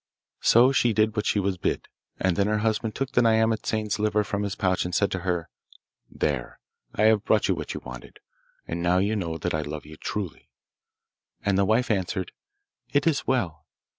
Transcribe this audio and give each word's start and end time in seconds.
So 0.39 0.71
she 0.71 0.93
did 0.93 1.15
what 1.15 1.27
she 1.27 1.39
was 1.39 1.59
bid, 1.59 1.87
and 2.19 2.35
then 2.35 2.47
her 2.47 2.57
husband 2.65 2.95
took 2.95 3.11
the 3.11 3.21
nyamatsane's 3.21 3.99
liver 3.99 4.23
from 4.23 4.41
his 4.41 4.55
pouch 4.55 4.83
and 4.83 4.95
said 4.95 5.11
to 5.11 5.19
her, 5.19 5.47
'There, 6.09 6.59
I 6.95 7.03
have 7.03 7.23
brought 7.23 7.47
you 7.47 7.53
what 7.53 7.75
you 7.75 7.81
wanted, 7.81 8.19
and 8.67 8.81
now 8.81 8.97
you 8.97 9.15
know 9.15 9.37
that 9.37 9.53
I 9.53 9.61
love 9.61 9.85
you 9.85 9.97
truly.' 9.97 10.49
And 11.45 11.55
the 11.55 11.65
wife 11.65 11.91
answered, 11.91 12.31
'It 12.91 13.05
is 13.05 13.27
well. 13.27 13.67